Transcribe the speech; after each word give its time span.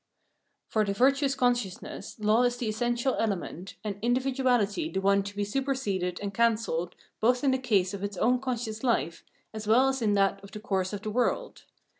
For 0.67 0.83
the 0.83 0.93
virtuous 0.95 1.35
consciousness 1.35 2.19
law 2.19 2.41
is 2.41 2.57
the 2.57 2.67
essential 2.67 3.13
element, 3.19 3.75
and 3.83 3.99
individuality 4.01 4.89
the 4.89 4.99
one 4.99 5.21
to 5.21 5.35
be 5.35 5.43
superseded 5.45 6.19
and 6.23 6.33
cancelled 6.33 6.95
both 7.19 7.43
in 7.43 7.51
the 7.51 7.59
case 7.59 7.93
of 7.93 8.03
its 8.03 8.17
own 8.17 8.39
conscious 8.41 8.79
hfe, 8.79 9.21
as 9.53 9.67
well 9.67 9.89
as 9.89 10.01
in 10.01 10.13
that 10.13 10.43
of 10.43 10.53
the 10.53 10.59
course 10.59 10.91
of 10.91 11.03
the 11.03 11.11
world. 11.11 11.65